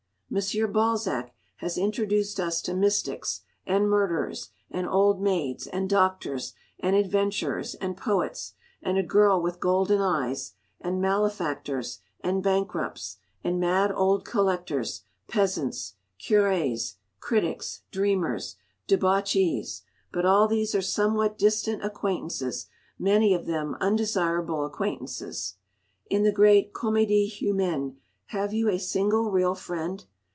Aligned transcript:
M. 0.33 0.71
Balzac 0.71 1.33
has 1.57 1.77
introduced 1.77 2.39
us 2.39 2.61
to 2.61 2.73
mystics, 2.73 3.41
and 3.67 3.89
murderers, 3.89 4.49
and 4.69 4.87
old 4.87 5.21
maids, 5.21 5.67
and 5.67 5.89
doctors, 5.89 6.53
and 6.79 6.95
adventurers, 6.95 7.75
and 7.75 7.97
poets, 7.97 8.53
and 8.81 8.97
a 8.97 9.03
girl 9.03 9.41
with 9.41 9.59
golden 9.59 9.99
eyes, 9.99 10.53
and 10.79 11.01
malefactors, 11.01 11.99
and 12.21 12.41
bankrupts, 12.41 13.17
and 13.43 13.59
mad 13.59 13.91
old 13.93 14.23
collectors, 14.23 15.01
peasants, 15.27 15.95
curés, 16.17 16.95
critics, 17.19 17.81
dreamers, 17.91 18.55
debauchees; 18.87 19.81
but 20.13 20.25
all 20.25 20.47
these 20.47 20.73
are 20.73 20.81
somewhat 20.81 21.37
distant 21.37 21.83
acquaintances, 21.83 22.67
many 22.97 23.33
of 23.33 23.47
them 23.47 23.75
undesirable 23.81 24.63
acquaintances. 24.65 25.55
In 26.09 26.23
the 26.23 26.31
great 26.31 26.71
"Comédie 26.71 27.27
Humaine" 27.29 27.97
have 28.27 28.53
you 28.53 28.69
a 28.69 28.79
single 28.79 29.29
real 29.29 29.55
friend? 29.55 30.05